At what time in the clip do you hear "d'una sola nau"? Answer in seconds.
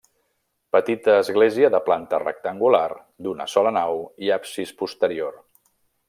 3.27-4.01